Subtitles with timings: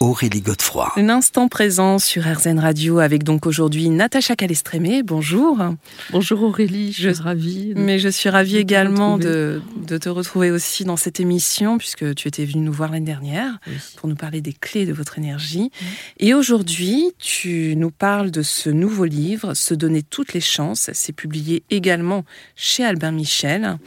[0.00, 0.92] Aurélie Godefroy.
[0.96, 5.02] Un instant présent sur RZN Radio avec donc aujourd'hui Natacha Calestrémé.
[5.02, 5.58] Bonjour.
[6.10, 7.72] Bonjour Aurélie, je suis ravie.
[7.76, 12.28] Mais je suis ravie également de, de, te retrouver aussi dans cette émission puisque tu
[12.28, 13.58] étais venue nous voir l'année dernière
[13.96, 15.70] pour nous parler des clés de votre énergie.
[16.18, 20.90] Et aujourd'hui, tu nous parles de ce nouveau livre, Se donner toutes les chances.
[20.92, 22.24] C'est publié également
[22.56, 23.78] chez Albin Michel.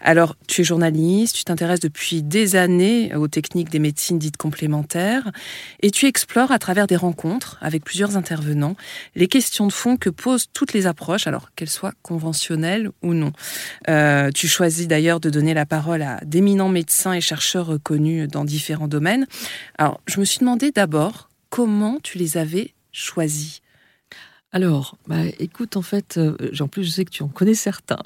[0.00, 5.32] Alors, tu es journaliste, tu t'intéresses depuis des années aux techniques des médecines dites complémentaires.
[5.80, 8.76] Et tu explores à travers des rencontres avec plusieurs intervenants
[9.14, 13.32] les questions de fond que posent toutes les approches, alors qu'elles soient conventionnelles ou non.
[13.88, 18.44] Euh, tu choisis d'ailleurs de donner la parole à d'éminents médecins et chercheurs reconnus dans
[18.44, 19.26] différents domaines.
[19.78, 23.60] Alors, je me suis demandé d'abord comment tu les avais choisis.
[24.54, 27.98] Alors, bah, écoute, en fait, euh, en plus, je sais que tu en connais certains.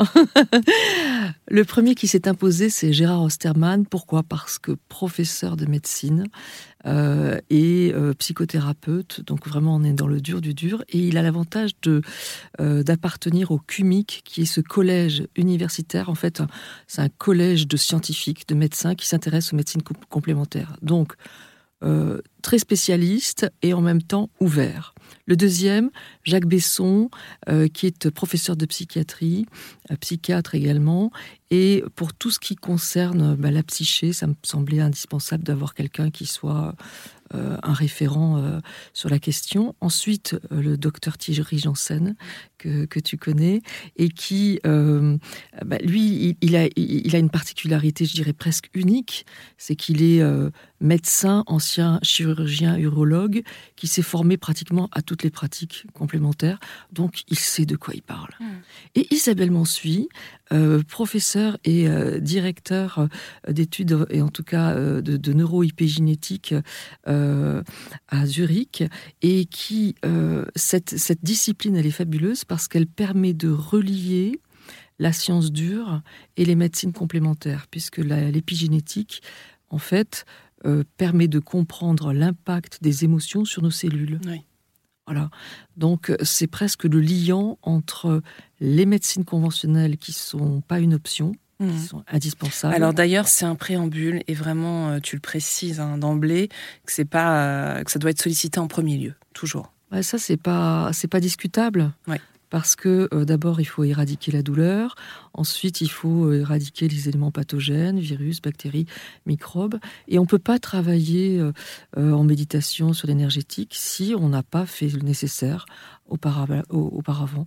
[1.50, 3.84] le premier qui s'est imposé, c'est Gérard Osterman.
[3.84, 4.22] Pourquoi?
[4.22, 6.24] Parce que professeur de médecine
[6.86, 11.18] euh, et euh, psychothérapeute, donc vraiment on est dans le dur du dur, et il
[11.18, 12.00] a l'avantage de
[12.58, 16.08] d'appartenir au CUMIC, qui est ce collège universitaire.
[16.08, 16.42] En fait,
[16.86, 20.76] c'est un collège de scientifiques, de médecins qui s'intéressent aux médecines complémentaires.
[20.80, 21.12] Donc,
[22.42, 24.94] très spécialiste et en même temps ouvert.
[25.28, 25.90] Le deuxième,
[26.24, 27.10] Jacques Besson,
[27.50, 29.44] euh, qui est professeur de psychiatrie,
[29.90, 31.10] euh, psychiatre également.
[31.50, 36.10] Et pour tout ce qui concerne bah, la psyché, ça me semblait indispensable d'avoir quelqu'un
[36.10, 36.74] qui soit
[37.34, 38.60] euh, un référent
[38.92, 39.74] sur la question.
[39.80, 42.16] Ensuite, le docteur Thierry Janssen,
[42.58, 43.62] que, tu connais,
[43.96, 49.24] et qui, bah, lui, il, a, une particularité, je dirais presque unique,
[49.56, 50.22] c'est qu'il est,
[50.80, 52.27] médecin, ancien chirurgien,
[52.78, 53.42] urologue,
[53.76, 56.58] qui s'est formé pratiquement à toutes les pratiques complémentaires,
[56.92, 58.30] donc il sait de quoi il parle.
[58.40, 58.44] Hmm.
[58.94, 60.08] Et Isabelle Mansuy,
[60.52, 66.54] euh, professeur et euh, directeur euh, d'études, et en tout cas de, de neurohypégénétique
[67.04, 68.84] à Zurich,
[69.22, 69.94] et qui,
[70.54, 74.40] cette, cette discipline, elle est fabuleuse parce qu'elle permet de relier
[74.98, 76.02] la science dure
[76.36, 79.22] et les médecines complémentaires, puisque l'épigénétique,
[79.70, 80.24] en fait,
[80.64, 84.20] euh, permet de comprendre l'impact des émotions sur nos cellules.
[85.06, 85.30] Voilà.
[85.76, 88.20] Donc c'est presque le liant entre
[88.60, 91.78] les médecines conventionnelles qui sont pas une option, qui mmh.
[91.78, 92.74] sont indispensables.
[92.74, 96.48] Alors d'ailleurs, c'est un préambule et vraiment, euh, tu le précises hein, d'emblée
[96.84, 99.72] que c'est pas euh, que ça doit être sollicité en premier lieu, toujours.
[100.02, 101.92] ça c'est pas c'est pas discutable.
[102.06, 102.20] Ouais
[102.50, 104.94] parce que euh, d'abord il faut éradiquer la douleur,
[105.34, 108.86] ensuite il faut euh, éradiquer les éléments pathogènes, virus, bactéries,
[109.26, 111.52] microbes, et on ne peut pas travailler euh,
[112.12, 115.66] en méditation sur l'énergétique si on n'a pas fait le nécessaire
[116.08, 117.46] auparavant.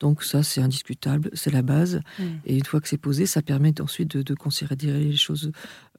[0.00, 2.00] Donc ça, c'est indiscutable, c'est la base.
[2.18, 2.24] Mm.
[2.46, 5.50] Et une fois que c'est posé, ça permet ensuite de, considérer les choses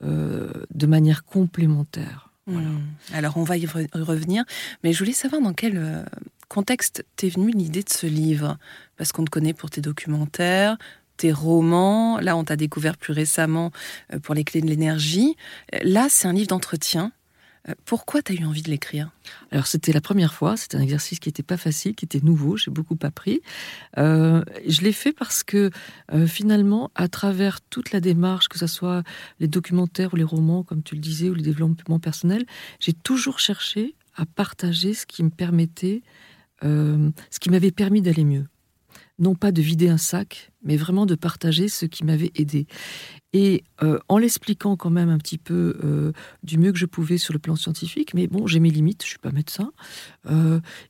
[0.02, 2.30] de manière complémentaire.
[2.48, 2.78] Mm.
[3.14, 4.44] Alors on va y revenir,
[4.84, 6.06] mais je voulais savoir dans quel
[6.50, 8.58] contexte t'est venue l'idée de ce livre?
[8.98, 10.78] Parce qu'on te connaît pour tes documentaires,
[11.20, 12.20] tes romans.
[12.20, 13.72] Là, on t'a découvert plus récemment
[14.14, 15.36] euh, pour les clés de l'énergie.
[15.76, 17.12] Euh, là, c'est un livre d'entretien.
[17.68, 19.12] Euh, pourquoi tu as eu envie de l'écrire?
[19.52, 22.56] Alors c'était la première fois, c'était un exercice qui n'était pas facile, qui était nouveau,
[22.56, 23.42] j'ai beaucoup appris.
[23.98, 25.70] je l'ai fait parce que
[26.26, 29.04] finalement, à travers toute la démarche, que ce soit
[29.42, 32.46] les documentaires ou les romans, comme tu le disais, ou le développement personnel,
[32.80, 36.02] j'ai toujours cherché à partager ce qui me permettait
[36.64, 38.46] euh, ce qui m'avait permis d'aller mieux.
[39.18, 42.68] Non pas de vider un sac, mais vraiment de partager ce qui m'avait aidé.
[43.34, 47.18] Et euh, en l'expliquant quand même un petit peu euh, du mieux que je pouvais
[47.18, 49.72] sur le plan scientifique, mais bon, j'ai mes limites, je suis pas médecin,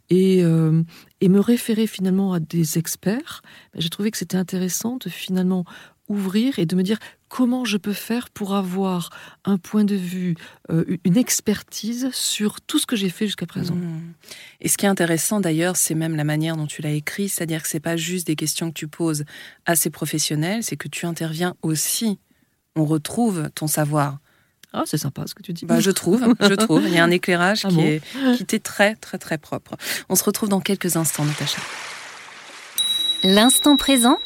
[0.09, 3.41] et, et, me référer finalement à des experts,
[3.73, 5.65] ben, j'ai trouvé que c'était intéressant de finalement
[6.09, 6.97] ouvrir et de me dire
[7.29, 9.11] comment je peux faire pour avoir
[9.45, 10.35] un point de vue,
[10.71, 13.75] euh, une expertise sur tout ce que j'ai fait jusqu'à présent.
[13.75, 14.13] Mmh.
[14.61, 17.61] Et ce qui est intéressant d'ailleurs, c'est même la manière dont tu l'as écrit, c'est-à-dire
[17.61, 19.23] que c'est pas juste des questions que tu poses
[19.65, 22.19] à ces professionnels, c'est que tu interviens aussi.
[22.75, 24.17] On retrouve ton savoir
[24.73, 25.65] Ah, c'est sympa ce que tu dis.
[25.65, 26.83] Bah, je trouve, je trouve.
[26.85, 28.01] Il y a un éclairage ah qui, est,
[28.35, 29.75] qui était très, très, très propre.
[30.09, 31.61] On se retrouve dans quelques instants, Natacha.
[33.23, 34.17] L'instant présent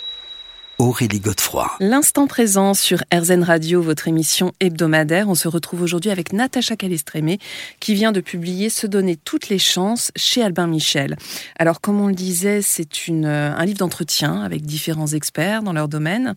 [0.83, 1.71] Aurélie Godefroy.
[1.79, 5.29] L'instant présent sur RZN Radio, votre émission hebdomadaire.
[5.29, 7.39] On se retrouve aujourd'hui avec Natacha Calestrémé
[7.79, 11.15] qui vient de publier Se donner toutes les chances chez Albin Michel.
[11.57, 15.87] Alors, comme on le disait, c'est euh, un livre d'entretien avec différents experts dans leur
[15.87, 16.35] domaine.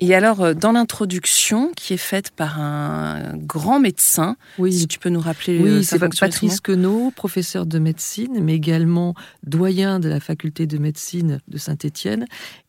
[0.00, 4.72] Et alors, euh, dans l'introduction qui est faite par un grand médecin, oui.
[4.72, 9.14] si tu peux nous rappeler oui, euh, c'est Patrice Queneau, professeur de médecine, mais également
[9.44, 12.26] doyen de la faculté de médecine de Saint-Étienne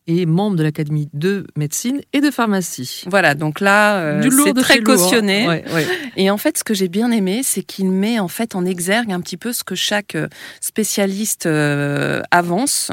[0.08, 3.04] et membre de l'Académie de médecine et de pharmacie.
[3.06, 5.62] Voilà, donc là, euh, c'est très cautionné.
[6.16, 9.12] Et en fait, ce que j'ai bien aimé, c'est qu'il met en fait en exergue
[9.12, 10.26] un petit peu ce que chaque euh,
[10.62, 12.90] spécialiste euh, avance.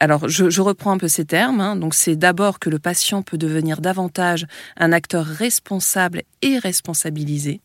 [0.00, 1.60] Alors, je, je, reprends un peu ces termes.
[1.60, 1.76] Hein.
[1.76, 4.44] Donc, c'est d'abord que le patient peut devenir davantage
[4.76, 7.60] un acteur responsable et responsabilisé.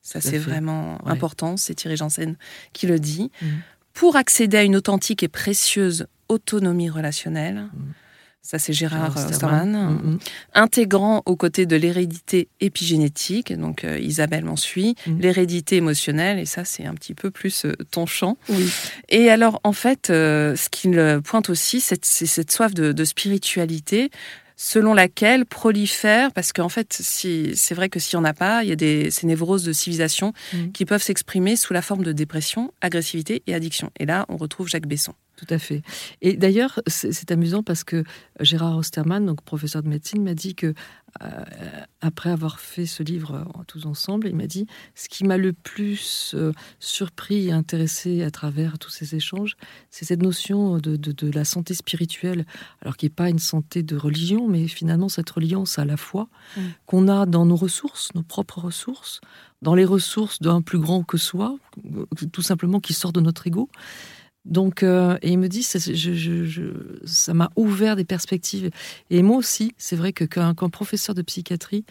[0.00, 1.58] Ça, c'est vraiment important.
[1.58, 2.36] C'est Thierry Janssen
[2.72, 3.30] qui le dit.
[3.42, 3.46] Mmh.
[3.92, 7.68] Pour accéder à une authentique et précieuse autonomie relationnelle.
[7.74, 7.92] Mmh
[8.46, 10.18] ça c'est Gérard Osterman, mm, mm.
[10.54, 15.20] intégrant aux côtés de l'hérédité épigénétique, donc euh, Isabelle m'en suit, mm.
[15.20, 18.38] l'hérédité émotionnelle, et ça c'est un petit peu plus euh, ton champ.
[19.08, 24.10] Et alors en fait, euh, ce qu'il pointe aussi, c'est cette soif de, spiritualité
[24.56, 28.62] selon laquelle prolifère, parce qu'en fait, si, c'est vrai que s'il n'y en a pas,
[28.62, 30.32] il y a des, ces névroses de civilisation
[30.72, 33.90] qui peuvent s'exprimer sous la forme de dépression, agressivité et addiction.
[34.00, 35.12] Et là, on retrouve Jacques Besson.
[35.36, 35.82] Tout à fait.
[36.22, 38.04] Et d'ailleurs, c'est amusant parce que
[38.40, 40.72] Gérard Osterman, donc professeur de médecine, m'a dit que
[41.22, 41.44] euh,
[42.00, 46.34] après avoir fait ce livre tous ensemble, il m'a dit ce qui m'a le plus
[46.34, 49.56] euh, surpris et intéressé à travers tous ces échanges,
[49.90, 52.46] c'est cette notion de, de, la santé spirituelle,
[52.80, 56.28] alors qui n'est pas une santé de religion, mais finalement cette reliance à la foi
[56.56, 56.60] mm.
[56.86, 59.20] qu'on a dans nos ressources, nos propres ressources,
[59.62, 61.56] dans les ressources d'un plus grand que soi,
[62.32, 63.68] tout simplement qui sort de notre ego.
[64.46, 65.78] Donc, euh, et il me dit, ça,
[67.04, 68.70] ça m'a ouvert des perspectives.
[69.10, 71.84] Et moi aussi, c'est vrai que quand, un professeur de psychiatrie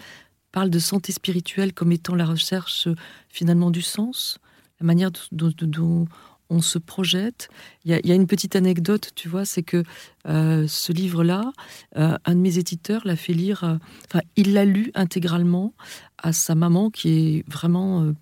[0.51, 2.87] parle de santé spirituelle comme étant la recherche
[3.27, 4.39] finalement du sens,
[4.79, 6.07] la manière dont,
[6.51, 7.49] on se projette.
[7.85, 9.83] Il y, a, une petite anecdote, tu vois, c'est que
[10.27, 11.51] euh, ce livre-là,
[11.97, 15.73] euh, un de mes éditeurs l'a fait lire, enfin, il l'a lu intégralement
[16.19, 18.13] à sa maman qui est vraiment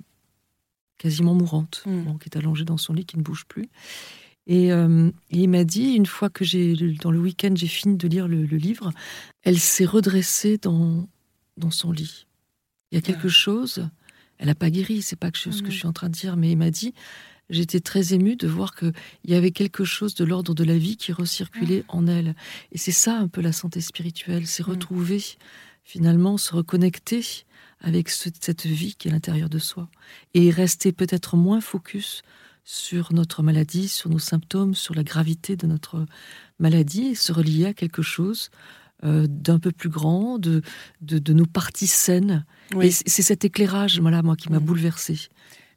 [0.97, 2.17] quasiment mourante, mmh.
[2.19, 3.69] qui est allongée dans son lit, qui ne bouge plus.
[4.49, 8.07] Euh, et, il m'a dit, une fois que j'ai, dans le week-end, j'ai fini de
[8.07, 8.91] lire le, livre,
[9.43, 11.07] elle s'est redressée dans,
[11.57, 12.27] dans son lit.
[12.91, 13.87] Il y a quelque chose,
[14.37, 15.71] elle n'a pas guéri, c'est pas ce que je mhm.
[15.71, 16.93] suis en train de dire, mais il m'a dit,
[17.49, 18.93] j'étais très émue de voir qu'il
[19.25, 22.35] y avait quelque chose de l'ordre de la vie qui recirculait en elle.
[22.71, 25.23] Et c'est ça un peu la santé spirituelle, c'est retrouver,
[25.83, 27.45] finalement, se reconnecter
[27.79, 29.89] avec cette vie qui est à l'intérieur de soi.
[30.33, 32.21] Et rester peut-être moins focus
[32.63, 36.05] sur notre maladie, sur nos symptômes, sur la gravité de notre
[36.59, 38.49] maladie et se relier à quelque chose
[39.03, 40.61] euh, d'un peu plus grand, de,
[41.01, 42.45] de, nos parties saines.
[42.81, 44.65] Et c'est cet éclairage, voilà, moi, qui m'a mm.
[44.65, 45.19] bouleversée.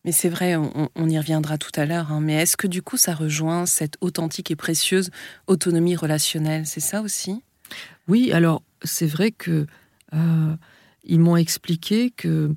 [0.05, 2.13] Mais c'est vrai, on, y reviendra tout à l'heure.
[2.13, 2.21] Hein.
[2.21, 5.11] mais est-ce que du coup, ça rejoint cette authentique et précieuse
[5.49, 6.65] autonomie relationnelle?
[6.67, 7.43] C'est ça aussi?
[8.07, 9.67] Oui, alors c'est vrai que
[10.15, 10.57] euh,
[11.03, 12.55] ils m'ont expliqué que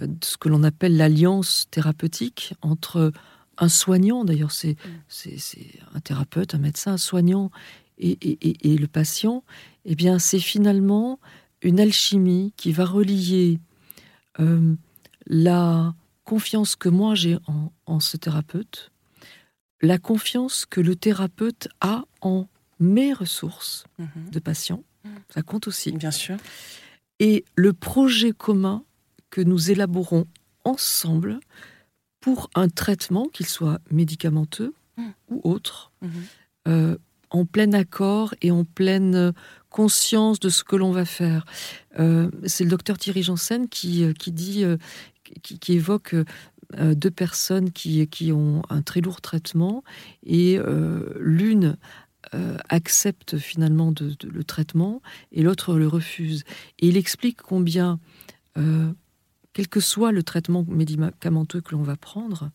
[0.00, 3.10] euh, ce que l'on appelle l'alliance thérapeutique entre
[3.58, 4.74] un soignant, d'ailleurs, mm.
[5.08, 7.50] c'est un thérapeute, un médecin, un soignant
[7.98, 9.44] et, le patient,
[9.84, 11.20] eh bien, c'est finalement
[11.60, 13.60] une alchimie qui va relier
[14.40, 14.74] euh,
[15.26, 17.38] la confiance que moi j'ai
[17.86, 18.90] en, ce thérapeute,
[19.80, 22.48] la confiance que le thérapeute a en
[22.80, 24.30] mes ressources mm-hmm.
[24.30, 25.08] de patient, mm.
[25.28, 25.92] ça compte aussi.
[25.92, 26.36] Bien sûr.
[27.20, 28.84] Et le projet commun
[29.30, 30.26] que nous élaborons
[30.64, 31.38] ensemble
[32.22, 35.02] pour un traitement, qu'il soit médicamenteux mmh.
[35.28, 36.08] ou autre, mmh.
[36.68, 36.96] euh,
[37.30, 39.34] en plein accord et en pleine
[39.68, 41.44] conscience de ce que l'on va faire.
[41.98, 44.64] Euh, c'est le docteur Thierry Janssen qui, euh, qui dit,
[45.42, 46.14] qui, évoque
[46.78, 49.82] deux personnes qui, qui ont un très lourd traitement
[50.24, 50.58] et
[51.18, 51.76] l'une
[52.68, 55.02] accepte finalement de, le traitement
[55.32, 56.44] et l'autre le refuse.
[56.78, 57.98] Et il explique combien
[59.52, 62.50] quel que soit le traitement médicamenteux que l'on va prendre,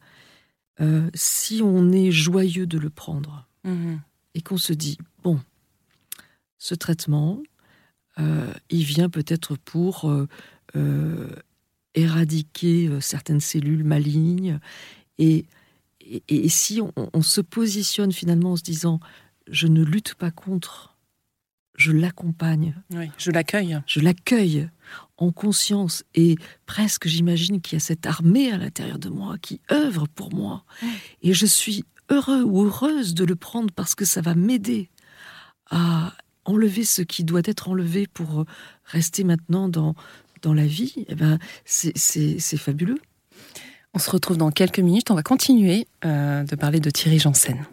[0.79, 3.99] euh, si on est joyeux de le prendre mhm.
[4.35, 5.39] et qu'on se dit, bon,
[6.57, 7.41] ce traitement,
[8.19, 10.11] euh, il vient peut-être pour
[10.75, 11.29] euh,
[11.95, 14.59] éradiquer certaines cellules malignes,
[15.17, 15.45] et,
[16.27, 18.99] et, si on, se positionne finalement en se disant,
[19.49, 20.95] je ne lutte pas contre,
[21.77, 22.75] je l'accompagne.
[22.91, 23.79] Oui, je l'accueille.
[23.85, 24.67] Je l'accueille
[25.17, 29.61] en conscience et presque j'imagine qu'il y a cette armée à l'intérieur de moi qui
[29.71, 30.65] œuvre pour moi.
[31.21, 34.89] Et je suis heureux ou heureuse de le prendre parce que ça va m'aider
[35.69, 36.13] à
[36.45, 38.45] enlever ce qui doit être enlevé pour
[38.85, 39.95] rester maintenant dans,
[40.41, 41.05] dans la vie.
[41.09, 42.99] Eh ben, c'est fabuleux.
[43.93, 45.11] On se retrouve dans quelques minutes.
[45.11, 47.65] On va continuer euh, de parler de Thierry Janssen.